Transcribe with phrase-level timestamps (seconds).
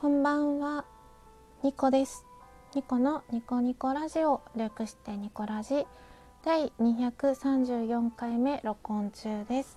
[0.00, 0.84] こんばんは、
[1.64, 2.24] ニコです。
[2.72, 5.88] ニコのニコニコラジオ略してニコラジ
[6.44, 9.76] 第234回目録音中です。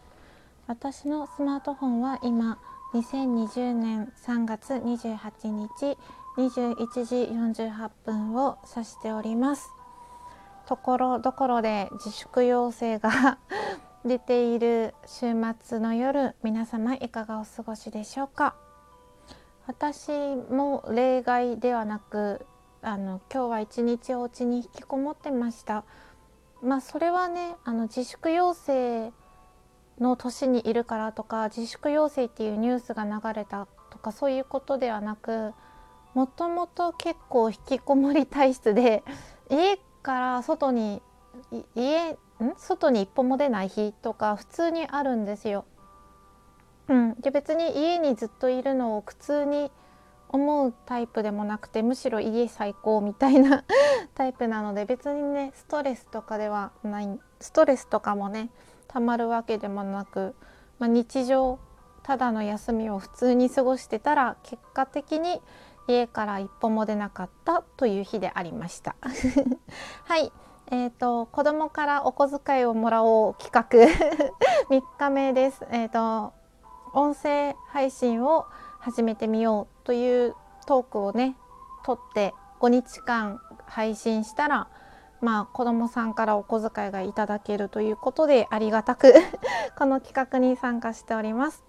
[0.68, 2.60] 私のスマートフォンは今
[2.94, 5.98] 2020年3月28日
[6.38, 9.72] 21時48分を指しております。
[10.68, 13.40] ところどころで自粛要請が
[14.06, 18.54] 出ている週末の夜皆様いかがお過ごしでしょうか？
[19.72, 22.46] 私も例外ではなく
[22.82, 25.86] あの今日は一日お家に引きこもってました
[26.62, 29.14] まあそれはねあの自粛要請
[29.98, 35.54] の年にいるからとか自粛要請っていうニュースが流れたとかそういうことではなく
[36.16, 39.06] もともと結構引きこもり体質で
[39.50, 41.02] 家から外に
[41.76, 42.18] 家ん？
[42.58, 45.64] 外に一歩も出ない日とか普通にあるんですよ。
[46.92, 49.72] うん、で別に家にずっといるのを苦痛に
[50.28, 53.64] 思うタイプでもなくてむしろ家最高みたいな
[54.14, 58.50] タイプなので別にねストレスとかではないストレスとかもね
[58.90, 60.36] たまるわけでもなく、
[60.80, 61.60] まあ、日常
[62.04, 65.42] ただの休みを普通に過ごしてたら結果的に
[65.88, 68.96] 家から一歩も出なかったという日でありました。
[70.06, 70.32] はい
[70.74, 73.62] えーと、子供からお小遣いをもらおう企画
[74.72, 75.66] 3日目です。
[75.70, 76.41] えーと
[76.94, 78.46] 音声配信を
[78.80, 81.36] 始めてみようというトークをね
[81.86, 84.68] 撮って5日間配信したら
[85.22, 89.14] まあ子供さんからお小遣いがいただけるということでありがたく
[89.78, 91.64] この企画に参加しております。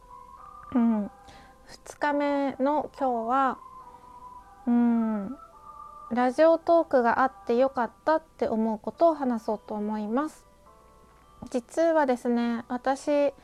[0.75, 1.11] うん、
[1.69, 3.59] 2日目の今日は
[4.67, 5.39] うん
[6.11, 10.47] ラジオトークがあってよかったって思うことを話そうと思います。
[11.51, 13.35] 実はですね私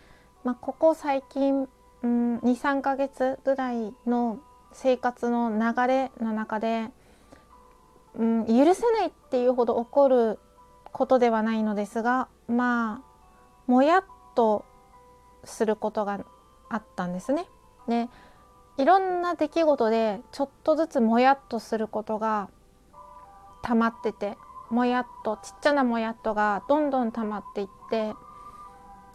[0.44, 1.68] まあ、ここ最近、
[2.02, 4.38] うん、23ヶ月ぐらいの
[4.72, 6.90] 生活の流れの中で、
[8.14, 10.38] うん、許せないっていうほど起こる
[10.92, 14.04] ことではないのですがまあもやっ
[14.34, 14.64] と
[15.44, 16.20] することが
[16.68, 17.46] あったんですね。
[17.86, 18.08] で
[18.76, 22.48] いろんな出来事でちょっとずつもやっとすることが
[23.62, 24.38] 溜まってて
[24.70, 28.14] もやっとちっちゃなもやっとがどんどん溜まっていって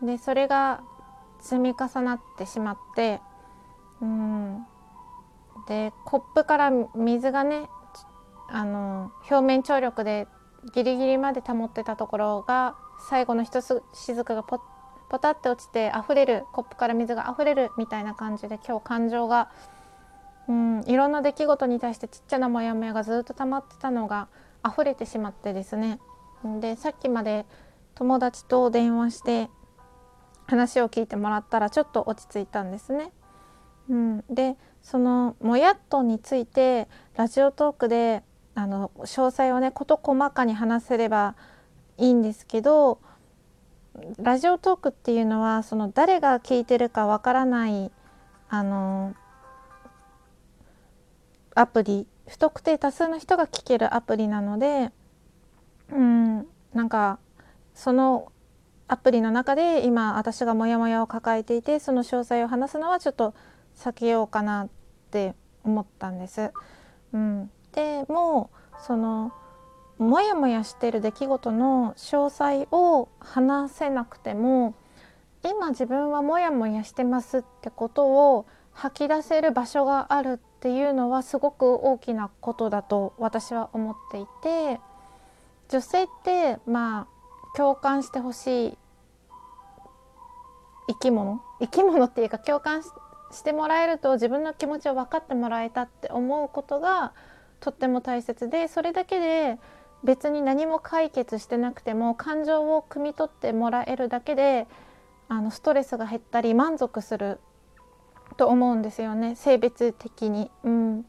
[0.02, 0.84] でそれが
[1.44, 3.22] 積み重なってしまって
[4.02, 4.66] うん。
[5.68, 7.70] でコップから水がね
[8.50, 10.28] あの表面張力で
[10.74, 12.76] ギリギリまで保ってたところが
[13.10, 14.60] 最後の一つ雫がポ
[15.10, 19.50] ポタって落ちて溢れるコップから水が溢れるみたいな感じで今日感情が
[20.48, 24.28] うんいろんな出来事に対してちっちゃなモヤモヤがずっと溜まってたのが
[24.68, 26.00] 溢れてしまってですね。
[26.60, 27.46] でさっきまで
[27.96, 29.50] 友達と電話して
[30.48, 33.12] 話を聞いてもらったらちょっと落ち着いたんですね。
[33.90, 38.24] うん、でそのもやっとについてラジオトークで
[38.56, 41.36] あの詳細をね事細かに話せれば
[41.98, 43.00] いいんですけど
[44.18, 47.92] ラジオトークっていうのはその誰が聞いてるかわからない
[48.50, 49.16] あの
[51.56, 54.92] アプリ不特定多数の人が聞けるアプリなので
[55.92, 57.20] うんなんか
[57.76, 58.32] その
[58.88, 63.34] アプリの中で今私がモヤモヤを抱えていてその詳細を話すのはちょっと
[63.76, 64.70] 避けようかなっ
[65.12, 66.52] て思ったんです。
[67.14, 68.50] うん、でも
[68.86, 69.32] その
[69.98, 74.76] モヤモヤしてる出来事の詳細を話せなくても
[75.44, 84.80] 今自分はモヤモヤしてますってことを吐き出せる場所があるっていうのはすごく大きなことだと私は思っていて
[85.70, 87.13] 女性ってまあ
[87.56, 88.78] 共感してほしい
[90.88, 91.42] 生き物？
[91.60, 97.14] 生き物っていうか共感してもらえると自分の気持ちを分かってもらえたって思うことが
[97.60, 99.58] とっても大切でそれだけで
[100.04, 104.68] 別に何も解決してなくても感情を汲み取ってもらえるだけで
[105.30, 107.40] あのストレスが減ったり満足する
[108.36, 109.36] と思うんですよね。
[109.36, 110.52] 性別的に。
[110.64, 111.06] うん。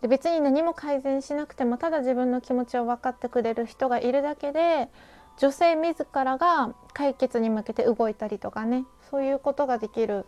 [0.00, 4.88] で別に何も改善しなくてもただ自分の気持ちを分かってくれる人がいるだけで
[5.38, 10.26] 女性自らが解決に向けて動いたりとかねそういうことができる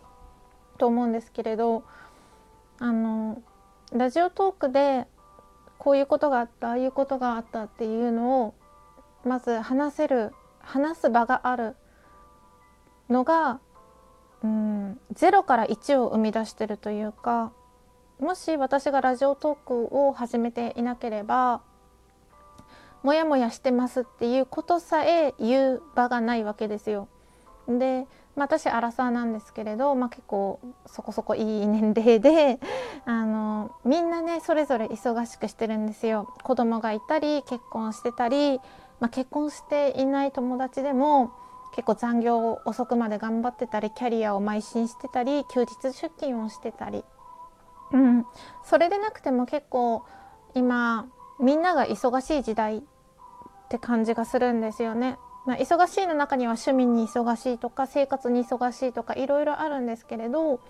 [0.79, 1.85] と思うんですけれど
[2.79, 3.43] あの
[3.93, 5.07] ラジオトークで
[5.79, 8.55] こういうことがあったああいうことがあったっていうのを
[9.25, 11.75] まず話せる話す場がある
[13.09, 13.61] のが
[14.43, 17.53] うん0から1を生み出してるというか
[18.21, 21.63] もし私がラジオトークを始めていなければ
[23.03, 27.09] モヤモヤしてますっていうことさえ言う場がないわけですよ。
[27.67, 28.07] で、
[28.37, 32.61] まあ、私アラサーなんですけれど、まあ、結構そこそこいい年齢で
[33.07, 36.29] あのみんなねそれぞれ忙しくしてるんですよ。
[36.43, 38.61] 子供がいたり結婚してたり、
[38.99, 41.33] まあ、結婚していない友達でも
[41.73, 47.05] 結構残業遅くまで頑張ってたりキャリアを邁進してたり休日出勤をしてたり、
[47.93, 48.27] うん、
[48.65, 50.03] それでなくても結構
[50.55, 51.07] 今
[51.39, 52.83] みんなが忙しい時代
[53.71, 55.17] って感じがするんですよね。
[55.47, 60.61] まあ、忙しいの中には趣味に忙しいとか生活に忙しいとかいろいろあるんですけれど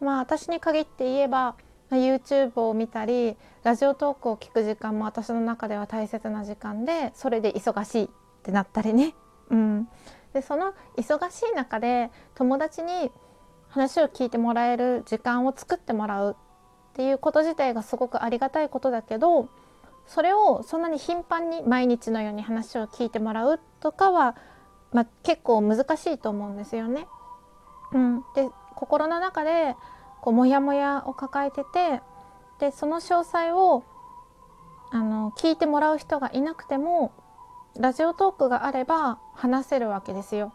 [0.00, 1.56] まあ私に限って言えば、
[1.90, 8.08] まあ、YouTube を見たりラジオトークを聞く時間も私の中では大切な時間でそれで忙しいっ
[8.44, 9.14] てなったりね。
[9.50, 9.88] うん、
[10.32, 13.10] でその忙しい中で友達に
[13.68, 16.36] 話を聞いてもらえる時間を作ってもらう
[16.92, 19.48] っていうこと自体がすごくありがたいことだけど
[20.06, 24.36] それをそんなに頻繁に毎日のように話を聞いてもらうとかは、
[24.92, 27.06] まあ、結構難しいと思うんですよね。
[27.92, 29.76] うん、で心の中で
[30.20, 32.00] こうモヤモヤを抱えてて
[32.58, 33.84] でその詳細を
[34.90, 37.12] あの聞いてもらう人がいなくても
[37.76, 40.52] ラジオトークがあれば話せるわけですよ。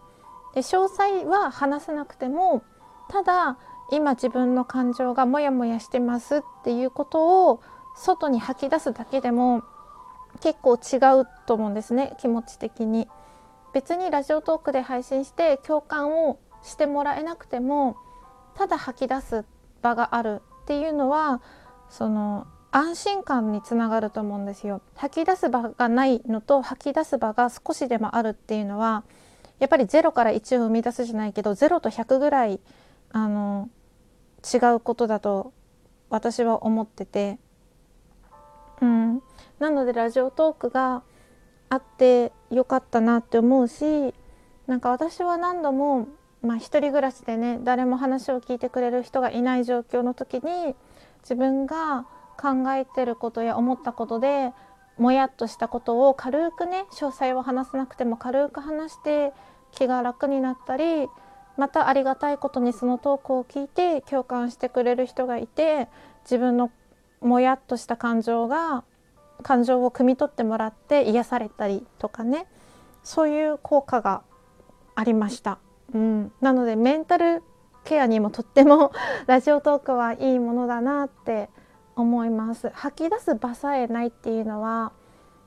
[0.54, 2.63] で詳細は話せなくても
[3.10, 3.57] ただ
[3.92, 7.62] 今自分の感情がモヤモヤしてますっていうことを
[8.00, 9.63] 外に吐き出すだけでも
[10.42, 13.07] 結構違うと思うんですね気持ち的に。
[13.72, 17.98] 別にラジオトークで配信して共感をしてもらえなくても
[18.56, 19.46] ただ吐き出す
[19.84, 21.40] 場があるっていうのは
[21.88, 24.81] その安心感につながると思うんですよ。
[24.96, 29.04] 吐き出す場がないのと吐き出す場が少しでもあるっていうのは
[29.60, 32.60] やっぱり0から1を生み出すじゃないけど0と100ぐらい
[33.12, 33.69] あの
[34.42, 35.54] 違うことだと
[36.10, 37.40] 私は思ってて
[38.81, 39.21] うん、
[39.59, 41.03] なのでラジオトークが
[41.69, 44.13] あってよかったなって思うし
[44.67, 46.07] なんか私は何度も、
[46.41, 50.75] まあ、一人暮らしでね誰も話を聞いてくれる人がいない状況の時に
[51.21, 52.05] 自分が
[52.37, 54.51] 考えてることや思ったことで
[54.97, 59.33] もやっとしたことを軽くね詳細を話さなくても軽く話して
[59.71, 61.07] 気が楽になったり
[61.57, 65.87] またありがたいことにそのトークを聞いて共感してくれる人がいて
[66.23, 66.71] 自分の
[67.21, 68.83] もやっとした感情が
[69.44, 72.45] 感情を汲み取ってもらって癒されたりとかね
[73.04, 74.21] そういう効果が
[74.95, 75.60] ありました。
[75.94, 77.42] うん、なのでメンタル
[77.86, 78.92] ケアにもとっても
[79.27, 81.50] ラジオトークはいいものだなって
[81.95, 82.69] 思います。
[82.69, 84.92] 吐き出す場さえないっていうのは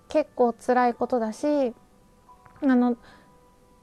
[0.09, 1.75] 結構辛いことだし
[2.63, 2.97] あの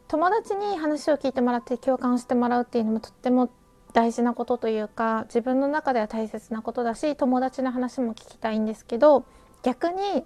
[0.08, 3.50] 友達に話を聞いてもらって共感してもらうっていうのもとっても
[3.94, 9.26] 大事なことというか自分の中では大切なことだし友達の話も聞きたいんですけど
[9.64, 10.24] 逆に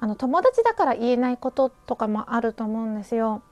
[0.00, 3.42] あの友達だから言えないこととかもあると思うんですよ。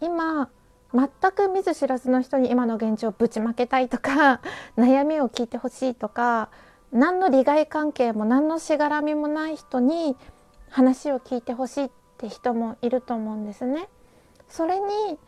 [0.00, 0.50] 今
[0.92, 4.40] 全く見ず知らずの人に今の現状をぶちまけたいとか
[4.76, 6.50] 悩みを聞いてほしいとか
[6.92, 10.16] 何の利害関係も何のしがらみもない人に
[10.68, 13.88] 話を聞いてほしいって人もいると思うんですね。
[14.48, 15.18] それに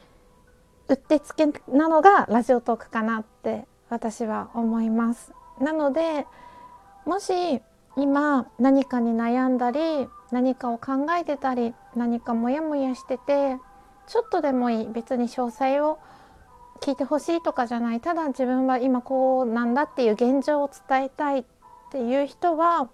[0.89, 5.33] うってつけなのがラジオトークかなって私は思います。
[5.61, 6.27] なので
[7.05, 7.61] もし
[7.97, 13.59] 今何かに悩んだり何かを考えてたり何かモヤモヤしてて
[14.07, 15.99] ちょっとでもいい別に詳細を
[16.81, 21.45] 聞いてほしいとかじゃないただ自分は今こうなんだっていう現状を伝えたいっ
[21.93, 22.89] ていう人は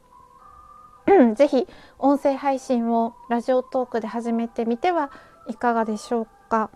[1.34, 1.66] 是非
[1.98, 5.10] 音声配信をラジオトークで始めてみては
[5.48, 6.70] いかがでしょうか。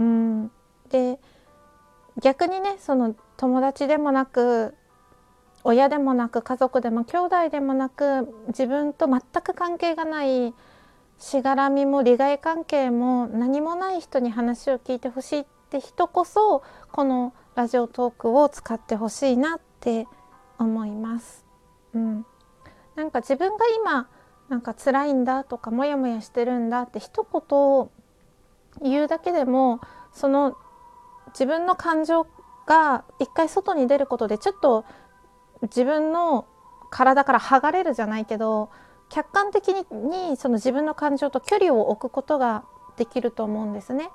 [0.00, 0.50] うん、
[0.88, 1.18] で
[2.20, 4.74] 逆にねその友達でもなく
[5.62, 10.54] 親でもなく家族でも兄弟でもなく自分と全く関係がない
[11.18, 20.06] しがらみも利害関係も何もない人に話を聞いてほしいって人こそこのラジオトークを使ってほしいなって
[20.58, 21.44] 思います。
[21.92, 22.24] うん、
[22.96, 24.08] なんか自分が今
[24.48, 27.99] なんか辛いんだとかモヤモヤしてるんだって一言
[28.82, 29.80] 言うだけでも
[30.12, 30.56] その
[31.28, 32.26] 自分の感情
[32.66, 34.84] が一回外に出ることでちょっと
[35.62, 36.46] 自分の
[36.90, 38.70] 体から剥がれるじゃないけど
[39.08, 42.64] 客観的にその自分の感情と距離を置くことが
[42.96, 44.10] できると思うんですね。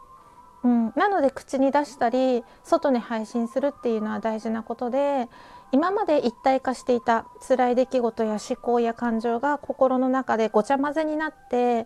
[0.63, 5.29] うん、なので口に出したり外に配信するっていうのは大事なことで
[5.71, 11.85] 今まで一体化していた辛い出来事や思考や感情が心の中でごちゃ混ぜになって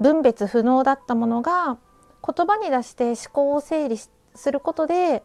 [0.00, 1.78] 分別不能だったものが
[2.24, 5.22] 言葉に出して思考を整理することで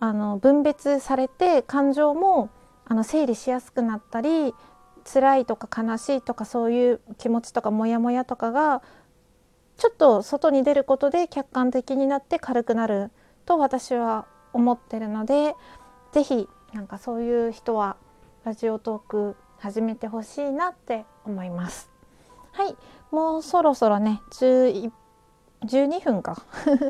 [0.00, 2.50] あの分別されて感情も
[2.86, 4.54] あの整理しやすくなったり
[5.04, 8.82] 辛いとか悲しいとかそういう気持ちとかモヤモヤとかが
[9.76, 13.10] ちょっと外に出ることで客観的になって軽くなる
[13.46, 15.54] と私は思ってるので
[16.12, 17.96] 是非なんかそういう人は
[18.44, 21.90] ラジオトーク始めてほしいなって思います。
[22.52, 22.76] はい。
[23.10, 24.90] もうそろそろね11
[25.64, 26.36] 12分か。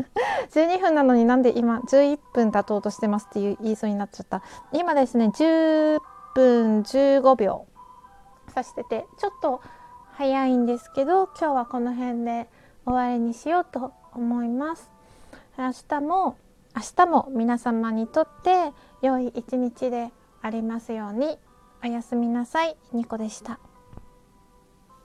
[0.53, 4.43] 12分なのになんで今11分経とうとしてますっていう言いそうになっちゃった。
[4.73, 6.01] 今ですね10
[6.35, 7.67] 分15秒。
[8.49, 9.61] さしててちょっと
[10.13, 12.49] 早いんですけど今日はこの辺で
[12.85, 14.91] 終わりにしようと思います。
[15.57, 16.37] 明日も
[16.75, 18.73] 明日も皆様にとって
[19.03, 20.13] 良い一日で
[20.43, 21.39] ありますように。
[21.83, 22.77] おやすみなさい。
[22.93, 23.59] ニコでした。